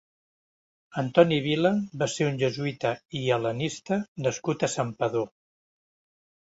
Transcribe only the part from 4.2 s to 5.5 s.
nascut a Santpedor.